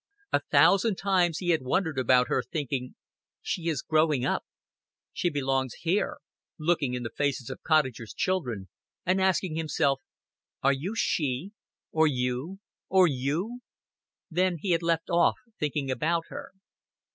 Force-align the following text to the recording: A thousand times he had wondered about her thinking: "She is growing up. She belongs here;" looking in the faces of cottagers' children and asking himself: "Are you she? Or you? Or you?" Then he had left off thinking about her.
A 0.33 0.39
thousand 0.49 0.95
times 0.95 1.37
he 1.37 1.49
had 1.49 1.61
wondered 1.61 1.99
about 1.99 2.27
her 2.27 2.41
thinking: 2.41 2.95
"She 3.39 3.67
is 3.67 3.83
growing 3.83 4.25
up. 4.25 4.43
She 5.13 5.29
belongs 5.29 5.75
here;" 5.81 6.17
looking 6.57 6.95
in 6.95 7.03
the 7.03 7.11
faces 7.15 7.51
of 7.51 7.61
cottagers' 7.61 8.15
children 8.15 8.67
and 9.05 9.21
asking 9.21 9.57
himself: 9.57 10.01
"Are 10.63 10.73
you 10.73 10.95
she? 10.95 11.51
Or 11.91 12.07
you? 12.07 12.61
Or 12.89 13.07
you?" 13.07 13.59
Then 14.31 14.57
he 14.59 14.71
had 14.71 14.81
left 14.81 15.07
off 15.11 15.37
thinking 15.59 15.91
about 15.91 16.23
her. 16.29 16.49